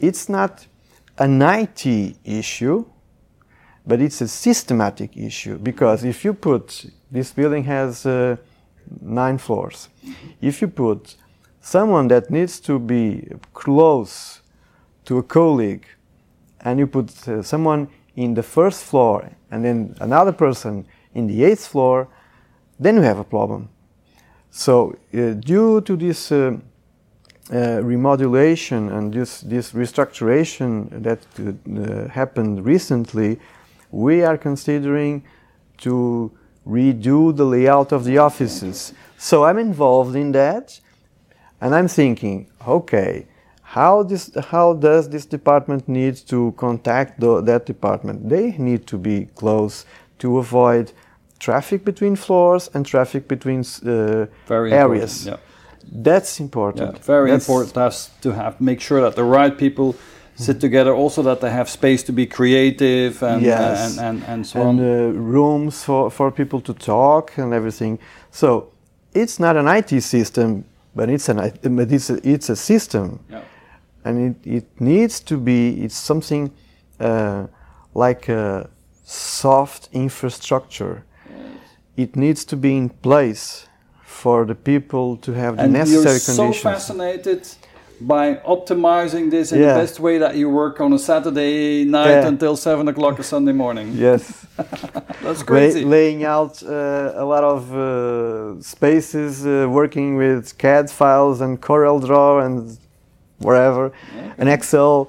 it's 0.00 0.28
not 0.28 0.66
an 1.18 1.42
IT 1.42 2.16
issue, 2.24 2.86
but 3.86 4.00
it's 4.00 4.20
a 4.20 4.28
systematic 4.28 5.16
issue 5.16 5.58
because 5.58 6.02
if 6.04 6.24
you 6.24 6.32
put 6.34 6.86
this 7.10 7.32
building 7.32 7.64
has 7.64 8.06
uh, 8.06 8.36
nine 9.00 9.38
floors. 9.38 9.88
If 10.40 10.60
you 10.60 10.68
put 10.68 11.16
someone 11.60 12.08
that 12.08 12.30
needs 12.30 12.60
to 12.60 12.78
be 12.78 13.28
close 13.52 14.40
to 15.04 15.18
a 15.18 15.22
colleague 15.22 15.86
and 16.60 16.78
you 16.78 16.86
put 16.86 17.28
uh, 17.28 17.42
someone 17.42 17.88
in 18.16 18.34
the 18.34 18.42
first 18.42 18.84
floor 18.84 19.30
and 19.50 19.64
then 19.64 19.94
another 20.00 20.32
person 20.32 20.86
in 21.14 21.26
the 21.26 21.44
eighth 21.44 21.66
floor 21.66 22.08
then 22.78 22.96
you 22.96 23.02
have 23.02 23.18
a 23.18 23.24
problem. 23.24 23.68
So 24.50 24.96
uh, 25.14 25.34
due 25.34 25.80
to 25.82 25.96
this 25.96 26.32
uh, 26.32 26.56
uh, 27.50 27.54
remodulation 27.82 28.96
and 28.96 29.12
this, 29.12 29.40
this 29.42 29.72
restructuration 29.72 31.02
that 31.02 31.20
uh, 31.38 32.08
happened 32.08 32.64
recently, 32.64 33.38
we 33.90 34.22
are 34.22 34.38
considering 34.38 35.24
to 35.78 36.30
redo 36.66 37.34
the 37.36 37.44
layout 37.44 37.92
of 37.92 38.04
the 38.04 38.18
offices. 38.18 38.92
So 39.18 39.44
I'm 39.44 39.58
involved 39.58 40.16
in 40.16 40.32
that, 40.32 40.80
and 41.60 41.74
I'm 41.74 41.88
thinking, 41.88 42.48
okay, 42.66 43.26
how 43.62 44.02
this, 44.02 44.30
how 44.50 44.74
does 44.74 45.08
this 45.10 45.26
department 45.26 45.88
need 45.88 46.16
to 46.28 46.52
contact 46.56 47.20
the, 47.20 47.40
that 47.42 47.66
department? 47.66 48.28
They 48.28 48.52
need 48.52 48.86
to 48.88 48.98
be 48.98 49.26
close 49.36 49.84
to 50.18 50.38
avoid 50.38 50.92
traffic 51.38 51.84
between 51.84 52.16
floors 52.16 52.68
and 52.74 52.84
traffic 52.84 53.28
between 53.28 53.60
uh, 53.60 54.26
Very 54.46 54.72
areas. 54.72 55.26
important. 55.26 55.46
That's 55.92 56.40
important. 56.40 56.92
Yeah, 56.96 57.02
very 57.02 57.30
That's- 57.30 57.48
important 57.48 57.74
to 57.74 57.80
have, 57.80 58.20
to 58.22 58.34
have 58.34 58.60
make 58.60 58.80
sure 58.80 59.00
that 59.00 59.16
the 59.16 59.24
right 59.24 59.56
people 59.56 59.96
sit 60.40 60.60
together. 60.60 60.92
Also, 60.94 61.22
that 61.22 61.40
they 61.40 61.50
have 61.50 61.68
space 61.68 62.02
to 62.04 62.12
be 62.12 62.26
creative 62.26 63.22
and 63.22 63.42
Yes. 63.42 63.98
and, 63.98 64.00
and, 64.06 64.24
and 64.28 64.46
so 64.46 64.60
and 64.60 64.80
on. 64.80 64.84
uh, 64.84 65.12
rooms 65.32 65.84
for, 65.84 66.10
for 66.10 66.30
people 66.30 66.60
to 66.60 66.74
talk 66.74 67.38
and 67.38 67.52
everything. 67.52 67.98
So 68.30 68.72
it's 69.14 69.38
not 69.38 69.56
an 69.56 69.66
IT 69.68 70.02
system, 70.02 70.64
but 70.94 71.08
it's 71.08 71.28
an 71.28 71.36
but 71.76 71.92
it's 71.92 72.10
a, 72.10 72.18
it's 72.28 72.48
a 72.50 72.56
system, 72.56 73.20
yeah. 73.30 73.42
and 74.04 74.36
it, 74.44 74.50
it 74.56 74.66
needs 74.80 75.20
to 75.20 75.36
be. 75.36 75.84
It's 75.84 75.96
something 75.96 76.50
uh, 77.00 77.46
like 77.94 78.28
a 78.28 78.68
soft 79.04 79.88
infrastructure. 79.92 81.04
It 81.96 82.16
needs 82.16 82.44
to 82.46 82.56
be 82.56 82.76
in 82.76 82.88
place 82.88 83.68
for 84.04 84.46
the 84.46 84.54
people 84.54 85.16
to 85.18 85.32
have 85.32 85.56
the 85.56 85.64
And 85.64 85.72
necessary 85.72 86.02
you're 86.38 86.52
so 86.52 86.52
fascinated 86.52 87.42
by 88.00 88.34
optimizing 88.46 89.30
this 89.30 89.52
in 89.52 89.58
Yeah. 89.60 89.74
the 89.74 89.80
best 89.80 90.00
way 90.00 90.18
that 90.18 90.34
you 90.36 90.48
work 90.48 90.80
on 90.80 90.92
a 90.92 90.98
Saturday 90.98 91.84
night 91.84 92.10
Yeah. 92.22 92.26
until 92.28 92.56
seven 92.56 92.88
o'clock 92.88 93.18
a 93.18 93.22
Sunday 93.22 93.52
morning. 93.52 93.88
Yes. 94.08 94.46
That's 95.22 95.40
Lay, 95.40 95.46
crazy. 95.46 95.84
laying 95.84 96.24
out 96.24 96.62
uh, 96.62 97.12
a 97.14 97.24
lot 97.24 97.44
of 97.44 97.60
uh, 97.74 98.60
spaces, 98.62 99.44
uh, 99.46 99.66
working 99.68 100.16
with 100.16 100.56
CAD 100.58 100.90
files 100.90 101.40
and 101.40 101.60
CorelDRAW 101.60 102.44
and 102.46 102.78
wherever, 103.38 103.92
and 104.38 104.48
Excel. 104.48 105.08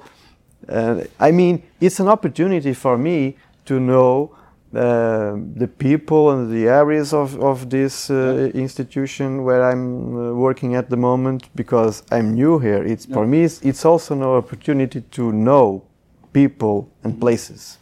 Uh, 0.68 1.00
I 1.18 1.30
mean, 1.32 1.62
it's 1.80 1.98
an 2.00 2.08
opportunity 2.08 2.72
for 2.74 2.96
me 2.98 3.36
to 3.66 3.80
know 3.80 4.30
uh, 4.74 5.36
the 5.56 5.68
people 5.68 6.30
and 6.30 6.50
the 6.50 6.68
areas 6.68 7.12
of, 7.12 7.38
of 7.40 7.68
this 7.68 8.10
uh, 8.10 8.50
institution 8.54 9.44
where 9.44 9.62
I'm 9.64 10.16
uh, 10.16 10.32
working 10.34 10.74
at 10.74 10.88
the 10.90 10.96
moment 10.96 11.48
because 11.54 12.02
I'm 12.10 12.34
new 12.34 12.58
here. 12.58 12.82
It's 12.84 13.06
for 13.06 13.26
me. 13.26 13.44
It's, 13.44 13.60
it's 13.62 13.84
also 13.84 14.14
an 14.14 14.22
opportunity 14.22 15.02
to 15.02 15.32
know 15.32 15.84
people 16.32 16.88
and 17.04 17.20
places. 17.20 17.78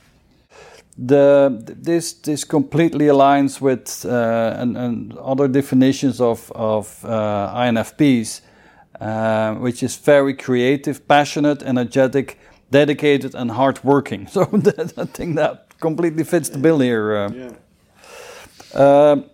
the 1.01 1.63
this 1.81 2.13
this 2.13 2.45
completely 2.45 3.07
aligns 3.07 3.61
with 3.61 4.05
uh, 4.05 4.55
and, 4.59 4.77
and 4.77 5.17
other 5.19 5.49
definitions 5.49 6.21
of 6.21 6.53
of 6.55 7.05
uh, 7.05 7.55
INFPs, 7.55 8.43
uh, 9.01 9.55
which 9.55 9.83
is 9.83 9.97
very 9.97 10.35
creative, 10.35 11.09
passionate, 11.09 11.63
energetic, 11.63 12.39
dedicated, 12.71 13.35
and 13.35 13.51
hardworking. 13.53 14.27
So 14.33 14.45
that, 14.45 14.93
I 14.99 15.07
think 15.07 15.37
that 15.37 15.70
completely 15.81 16.25
fits 16.25 16.49
the 16.49 16.59
bill 16.59 16.79
here. 16.81 17.17
Uh. 17.17 17.31
Yeah. 17.33 17.51
Um, 18.75 19.25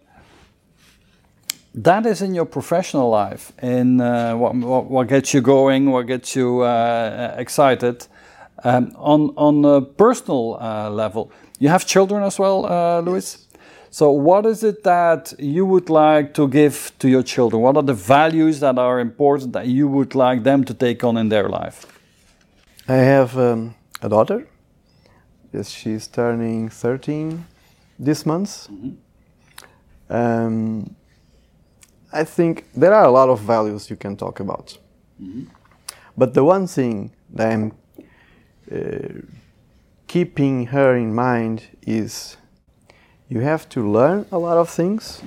that 1.75 2.07
is 2.07 2.23
in 2.23 2.35
your 2.35 2.47
professional 2.47 3.11
life, 3.11 3.53
in 3.63 4.01
uh, 4.01 4.35
what, 4.35 4.55
what, 4.55 4.91
what 4.91 5.09
gets 5.09 5.35
you 5.35 5.43
going, 5.43 5.91
what 5.91 6.07
gets 6.07 6.35
you 6.35 6.63
uh, 6.63 7.35
excited. 7.37 8.07
Um, 8.65 8.93
on 8.97 9.35
on 9.37 9.65
a 9.65 9.83
personal 9.83 10.57
uh, 10.59 10.89
level, 10.89 11.31
you 11.59 11.69
have 11.69 11.85
children 11.85 12.23
as 12.23 12.39
well, 12.39 12.65
uh, 12.65 13.01
Luis. 13.03 13.47
So, 13.91 14.11
what 14.11 14.47
is 14.47 14.63
it 14.63 14.83
that 14.85 15.35
you 15.39 15.67
would 15.67 15.91
like 15.91 16.33
to 16.35 16.49
give 16.49 16.93
to 16.99 17.09
your 17.09 17.23
children? 17.23 17.63
What 17.63 17.77
are 17.77 17.83
the 17.83 17.95
values 17.95 18.61
that 18.61 18.79
are 18.79 18.99
important 18.99 19.53
that 19.53 19.67
you 19.67 19.87
would 19.89 20.15
like 20.15 20.43
them 20.43 20.65
to 20.65 20.75
take 20.75 21.05
on 21.05 21.17
in 21.17 21.29
their 21.29 21.49
life? 21.49 21.87
I 22.89 22.97
have 22.97 23.39
um, 23.39 23.75
a 24.01 24.09
daughter. 24.09 24.47
Yes, 25.57 25.71
she's 25.71 26.07
turning 26.07 26.69
13 26.69 27.47
this 27.99 28.27
month. 28.27 28.69
Um, 30.11 30.95
I 32.13 32.25
think 32.25 32.67
there 32.75 32.93
are 32.93 33.05
a 33.07 33.11
lot 33.11 33.31
of 33.31 33.41
values 33.41 33.89
you 33.89 33.97
can 33.97 34.19
talk 34.19 34.41
about. 34.41 34.77
But 36.15 36.35
the 36.35 36.45
one 36.45 36.67
thing 36.67 37.11
that 37.31 37.53
I'm 37.53 37.73
uh, 38.71 39.23
keeping 40.07 40.67
her 40.67 40.95
in 40.95 41.15
mind 41.15 41.63
is 41.87 42.37
you 43.31 43.41
have 43.41 43.67
to 43.71 43.91
learn 43.91 44.27
a 44.31 44.37
lot 44.39 44.59
of 44.59 44.69
things 44.69 45.23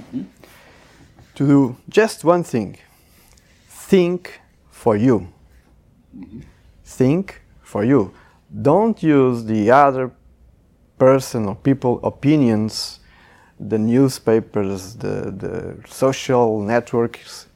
to 1.33 1.48
do 1.48 1.77
just 1.89 2.24
one 2.24 2.43
thing 2.43 2.77
think 3.67 4.39
for 4.69 4.95
you. 4.95 5.33
Think 6.86 7.41
for 7.63 7.83
you. 7.83 8.13
Don't 8.62 9.01
use 9.01 9.43
the 9.45 9.71
other 9.71 10.12
person 11.00 11.46
or 11.48 11.56
people 11.56 12.00
opinions, 12.03 13.00
the 13.60 13.77
newspapers, 13.77 14.96
the, 14.96 15.32
the 15.44 15.75
social 15.88 16.60
networks. 16.62 17.48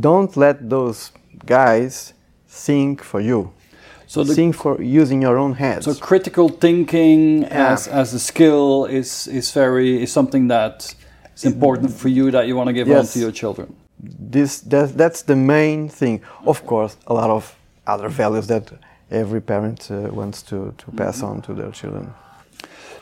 Don't 0.00 0.36
let 0.36 0.68
those 0.68 1.12
guys 1.46 2.12
think 2.48 3.02
for 3.02 3.20
you. 3.20 3.52
So 4.06 4.22
the 4.24 4.34
think 4.34 4.54
for 4.54 4.80
using 4.80 5.22
your 5.22 5.36
own 5.36 5.54
head. 5.54 5.82
So 5.84 5.94
critical 5.94 6.48
thinking 6.48 7.42
Yeah. 7.42 7.72
as, 7.72 7.88
as 7.88 8.14
a 8.14 8.18
skill 8.18 8.84
is 8.86 9.26
is 9.26 9.52
very 9.52 10.02
is 10.02 10.12
something 10.12 10.48
that 10.48 10.94
is 11.36 11.44
important 11.44 11.90
for 11.92 12.08
you 12.08 12.30
that 12.30 12.46
you 12.46 12.56
want 12.56 12.68
to 12.68 12.72
give 12.72 12.88
on 12.98 13.06
to 13.06 13.18
your 13.18 13.32
children. 13.32 13.66
this 14.32 14.60
that, 14.60 14.96
that's 14.96 15.22
the 15.22 15.34
main 15.36 15.88
thing. 15.88 16.20
Of 16.46 16.64
course, 16.66 16.96
a 17.06 17.12
lot 17.14 17.30
of 17.30 17.56
other 17.86 18.08
values 18.08 18.46
that 18.46 18.70
every 19.10 19.40
parent 19.40 19.90
uh, 19.90 20.08
wants 20.12 20.42
to, 20.42 20.74
to 20.78 20.90
pass 20.92 21.22
on 21.22 21.42
to 21.42 21.54
their 21.54 21.70
children. 21.70 22.12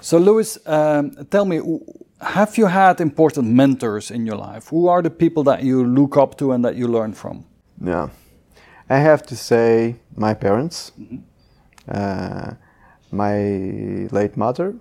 So 0.00 0.18
Louis, 0.18 0.58
um, 0.66 1.26
tell 1.30 1.44
me, 1.44 1.60
have 2.20 2.58
you 2.58 2.66
had 2.66 3.00
important 3.00 3.46
mentors 3.48 4.10
in 4.10 4.26
your 4.26 4.36
life? 4.36 4.68
Who 4.68 4.88
are 4.88 5.02
the 5.02 5.10
people 5.10 5.42
that 5.44 5.62
you 5.62 5.84
look 5.84 6.16
up 6.16 6.36
to 6.38 6.52
and 6.52 6.64
that 6.64 6.76
you 6.76 6.88
learn 6.88 7.14
from? 7.14 7.44
Yeah, 7.82 8.08
I 8.90 8.98
have 8.98 9.22
to 9.26 9.36
say 9.36 9.96
my 10.14 10.34
parents, 10.34 10.92
uh, 11.88 12.52
my 13.10 14.08
late 14.10 14.36
mother, 14.36 14.74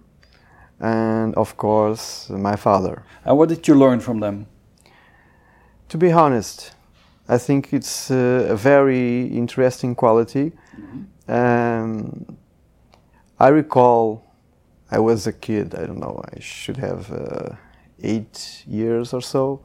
and 0.80 1.34
of 1.36 1.56
course 1.56 2.30
my 2.30 2.58
father. 2.58 3.03
And 3.24 3.38
what 3.38 3.50
did 3.50 3.68
you 3.68 3.75
learn 3.75 4.01
from 4.01 4.20
them? 4.20 4.48
To 5.89 5.98
be 5.98 6.12
honest, 6.12 6.74
I 7.30 7.38
think 7.38 7.72
it's 7.72 8.12
uh, 8.12 8.48
a 8.50 8.56
very 8.56 9.27
interesting 9.27 9.96
quality. 9.96 10.51
Um, 11.27 12.38
I 13.39 13.48
recall 13.50 14.26
I 14.91 15.00
was 15.00 15.28
a 15.28 15.34
kid, 15.34 15.76
I 15.76 15.86
don't 15.86 16.00
know, 16.00 16.24
I 16.34 16.39
should 16.39 16.78
have 16.78 17.12
uh, 17.12 17.56
eight 18.02 18.63
years 18.67 19.13
or 19.13 19.21
so. 19.21 19.62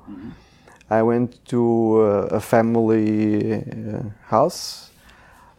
I 0.90 1.02
went 1.02 1.44
to 1.46 2.00
uh, 2.00 2.36
a 2.36 2.40
family 2.40 3.54
uh, 3.54 4.02
house 4.24 4.90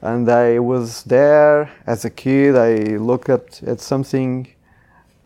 and 0.02 0.30
I 0.30 0.60
was 0.60 1.04
there 1.04 1.70
as 1.86 2.06
a 2.06 2.10
kid. 2.10 2.56
I 2.56 2.98
looked 2.98 3.30
at, 3.30 3.62
at 3.64 3.80
something 3.80 4.48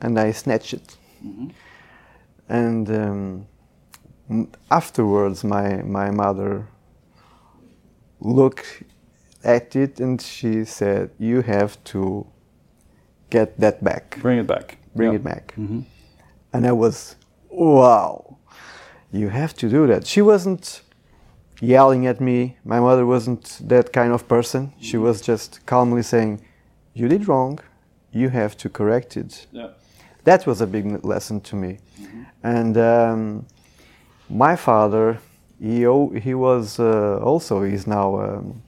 and 0.01 0.19
I 0.19 0.31
snatched 0.31 0.73
it. 0.73 0.97
And 2.49 2.89
um, 2.89 4.47
afterwards, 4.69 5.43
my, 5.43 5.77
my 5.83 6.11
mother 6.11 6.67
looked 8.19 8.83
at 9.43 9.75
it 9.75 9.99
and 9.99 10.21
she 10.21 10.63
said, 10.65 11.09
You 11.19 11.41
have 11.41 11.81
to 11.85 12.25
get 13.29 13.59
that 13.59 13.83
back, 13.83 14.19
Bring 14.21 14.39
it 14.39 14.47
back. 14.47 14.77
bring 14.95 15.09
Yeah. 15.11 15.15
it 15.15 15.23
back. 15.23 15.53
And 16.53 16.67
I 16.67 16.71
was, 16.71 17.15
Wow, 17.49 18.37
you 19.11 19.29
have 19.29 19.53
to 19.55 19.69
do 19.69 19.87
that. 19.87 20.07
She 20.07 20.21
wasn't 20.21 20.81
yelling 21.61 22.07
at 22.07 22.19
me. 22.19 22.57
My 22.65 22.79
mother 22.79 23.05
wasn't 23.05 23.59
that 23.69 23.93
kind 23.93 24.11
of 24.11 24.27
person. 24.27 24.73
She 24.79 24.97
was 24.97 25.21
just 25.21 25.65
calmly 25.65 26.03
saying, 26.03 26.41
You 26.93 27.07
did 27.07 27.27
wrong. 27.27 27.59
You 28.11 28.29
have 28.29 28.55
to 28.57 28.69
correct 28.69 29.17
it 29.17 29.47
Yeah. 29.51 29.69
that 30.23 30.45
was 30.47 30.61
a 30.61 30.67
big 30.67 31.03
lesson 31.05 31.41
to 31.41 31.55
me. 31.55 31.79
And 32.43 32.77
um, 32.77 33.45
my 34.29 34.55
father, 34.55 35.17
he, 35.59 35.81
he 36.19 36.33
was 36.33 36.79
uh, 36.79 37.19
also, 37.23 37.63
he's 37.63 37.87
now 37.87 38.19
um, 38.19 38.61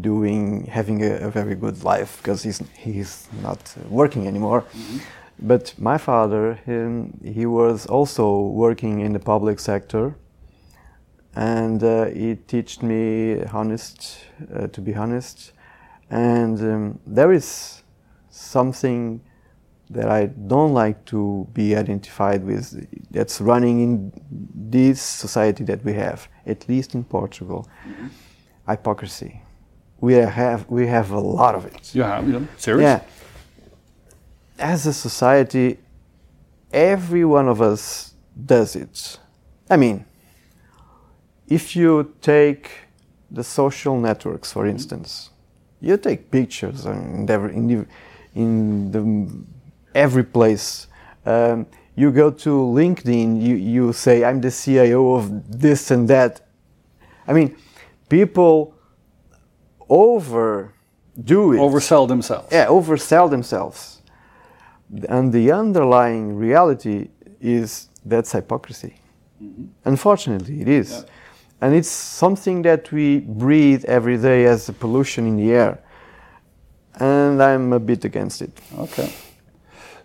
doing, 0.00 0.66
having 0.66 1.02
a, 1.02 1.26
a 1.26 1.30
very 1.30 1.54
good 1.54 1.84
life 1.84 2.18
because 2.18 2.42
he's, 2.42 2.62
he's 2.76 3.28
not 3.42 3.74
uh, 3.76 3.88
working 3.88 4.26
anymore. 4.26 4.64
But 5.38 5.74
my 5.78 5.98
father, 5.98 6.54
him, 6.54 7.18
he 7.24 7.46
was 7.46 7.86
also 7.86 8.40
working 8.40 9.00
in 9.00 9.12
the 9.12 9.18
public 9.18 9.58
sector. 9.58 10.14
And 11.34 11.82
uh, 11.82 12.06
he 12.06 12.36
taught 12.36 12.82
me 12.82 13.42
honest, 13.44 14.18
uh, 14.54 14.66
to 14.68 14.80
be 14.80 14.94
honest. 14.94 15.52
And 16.10 16.60
um, 16.60 16.98
there 17.06 17.32
is 17.32 17.82
something 18.30 19.20
that 19.90 20.08
I 20.08 20.26
don't 20.26 20.74
like 20.74 21.04
to 21.06 21.46
be 21.52 21.76
identified 21.76 22.44
with 22.44 22.86
that's 23.10 23.40
running 23.40 23.80
in 23.80 24.12
this 24.54 25.00
society 25.00 25.64
that 25.64 25.84
we 25.84 25.94
have, 25.94 26.28
at 26.46 26.68
least 26.68 26.94
in 26.94 27.04
Portugal. 27.04 27.68
Hypocrisy. 28.68 29.42
We 30.00 30.14
have 30.14 30.68
we 30.68 30.86
have 30.86 31.10
a 31.10 31.20
lot 31.20 31.54
of 31.54 31.64
it. 31.66 31.94
You 31.94 32.02
have, 32.02 32.28
yeah. 32.28 32.40
Serious? 32.56 32.82
Yeah. 32.82 33.00
As 34.58 34.86
a 34.86 34.92
society, 34.92 35.78
every 36.72 37.24
one 37.24 37.48
of 37.48 37.60
us 37.60 38.14
does 38.46 38.76
it. 38.76 39.18
I 39.70 39.76
mean, 39.76 40.04
if 41.48 41.76
you 41.76 42.14
take 42.20 42.70
the 43.30 43.44
social 43.44 43.98
networks, 43.98 44.52
for 44.52 44.66
instance, 44.66 45.30
you 45.80 45.96
take 45.96 46.30
pictures 46.30 46.86
in 46.86 47.28
every, 47.28 47.54
in 47.54 47.66
the, 47.66 47.86
in 48.34 48.90
the 48.92 49.44
every 49.94 50.24
place. 50.24 50.86
Um, 51.24 51.66
you 51.94 52.10
go 52.10 52.30
to 52.30 52.50
LinkedIn, 52.50 53.42
you, 53.42 53.54
you 53.56 53.92
say, 53.92 54.24
I'm 54.24 54.40
the 54.40 54.50
CIO 54.50 55.14
of 55.14 55.60
this 55.60 55.90
and 55.90 56.08
that. 56.08 56.40
I 57.26 57.32
mean, 57.32 57.56
people 58.08 58.74
overdo 59.88 61.52
it 61.52 61.58
Oversell 61.58 62.08
themselves. 62.08 62.48
yeah, 62.50 62.66
oversell 62.66 63.28
themselves. 63.30 64.02
And 65.08 65.32
the 65.32 65.52
underlying 65.52 66.36
reality 66.36 67.08
is 67.40 67.88
that's 68.04 68.32
hypocrisy. 68.32 69.00
Mm-hmm. 69.42 69.64
Unfortunately, 69.84 70.60
it 70.60 70.68
is. 70.68 71.04
And 71.60 71.74
it's 71.74 71.88
something 71.88 72.62
that 72.62 72.90
we 72.90 73.20
breathe 73.20 73.84
every 73.84 74.18
day 74.18 74.46
as 74.46 74.68
a 74.68 74.72
pollution 74.72 75.26
in 75.26 75.36
the 75.36 75.52
air. 75.52 75.78
And 76.98 77.42
I'm 77.42 77.72
a 77.72 77.78
bit 77.78 78.04
against 78.04 78.42
it. 78.42 78.50
Okay. 78.76 79.12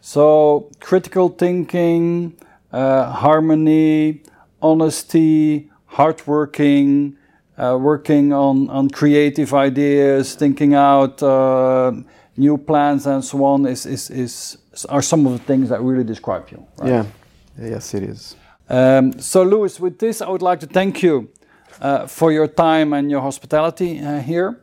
So 0.08 0.70
critical 0.80 1.28
thinking, 1.28 2.38
uh, 2.72 3.12
harmony, 3.12 4.22
honesty, 4.62 5.70
hardworking, 5.86 7.17
uh, 7.58 7.78
working 7.78 8.32
on, 8.32 8.70
on 8.70 8.89
creative 8.89 9.54
ideas, 9.54 10.34
thinking 10.36 10.74
out 10.76 11.22
uh, 11.22 11.91
new 12.38 12.58
plans 12.58 13.06
and 13.06 13.22
so 13.22 13.43
on 13.43 13.65
is, 13.65 13.86
is, 13.86 14.10
is 14.10 14.58
are 14.88 15.02
some 15.02 15.28
of 15.28 15.34
the 15.34 15.39
things 15.39 15.67
that 15.67 15.82
really 15.82 16.06
describe 16.06 16.48
you. 16.52 16.65
Right? 16.78 16.89
Yeah, 16.89 17.06
yes, 17.60 17.93
it 17.93 18.04
is. 18.04 18.38
Um, 18.70 19.20
so, 19.20 19.43
Louis, 19.43 19.78
with 19.78 20.00
this, 20.00 20.22
I 20.22 20.30
would 20.30 20.41
like 20.41 20.62
to 20.62 20.67
thank 20.67 21.04
you 21.04 21.30
uh, 21.82 22.08
for 22.08 22.32
your 22.32 22.48
time 22.48 22.93
and 22.93 23.12
your 23.12 23.20
hospitality 23.20 24.00
uh, 24.00 24.22
here. 24.22 24.58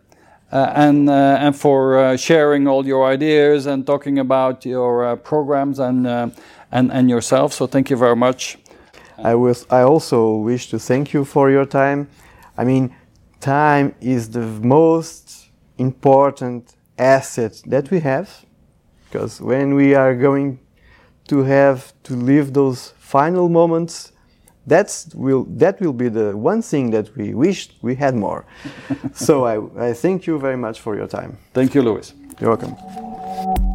Uh, 0.54 0.72
and 0.74 1.10
uh, 1.10 1.36
and 1.40 1.56
for 1.56 1.98
uh, 1.98 2.16
sharing 2.16 2.68
all 2.68 2.86
your 2.86 3.04
ideas 3.04 3.66
and 3.66 3.84
talking 3.84 4.18
about 4.18 4.64
your 4.64 5.16
programs 5.16 5.78
and 5.80 6.06
and 6.06 6.92
and 6.92 7.10
yourself. 7.10 7.52
So 7.52 7.66
thank 7.66 7.90
you 7.90 7.96
very 7.96 8.16
much. 8.16 8.56
I 9.18 9.34
was. 9.34 9.66
I 9.70 9.82
also 9.82 10.36
wish 10.36 10.70
to 10.70 10.78
thank 10.78 11.12
you 11.12 11.24
for 11.24 11.50
your 11.50 11.66
time. 11.66 12.08
I 12.56 12.64
mean, 12.64 12.94
time 13.40 13.94
is 14.00 14.30
the 14.30 14.46
most 14.62 15.50
important 15.76 16.76
asset 16.98 17.60
that 17.66 17.90
we 17.90 18.00
have, 18.00 18.28
because 19.04 19.40
when 19.40 19.74
we 19.74 19.94
are 19.94 20.14
going 20.14 20.60
to 21.28 21.42
have 21.42 21.92
to 22.04 22.14
live 22.14 22.52
those 22.52 22.94
final 22.98 23.48
moments, 23.48 24.12
that's 24.66 25.14
will 25.14 25.44
that 25.58 25.80
will 25.80 25.92
be 25.92 26.08
the 26.08 26.36
one 26.36 26.62
thing 26.62 26.90
that 26.90 27.16
we 27.16 27.34
wished 27.34 27.74
we 27.82 27.94
had 27.94 28.14
more. 28.14 28.44
so 29.14 29.44
I, 29.44 29.88
I 29.88 29.92
thank 29.92 30.26
you 30.26 30.38
very 30.38 30.56
much 30.56 30.80
for 30.80 30.96
your 30.96 31.06
time. 31.06 31.38
Thank 31.52 31.74
you, 31.74 31.82
Louis. 31.82 32.12
You're 32.40 32.56
welcome. 32.56 33.73